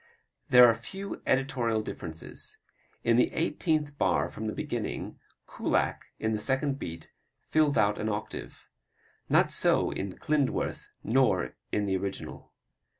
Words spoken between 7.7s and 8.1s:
out an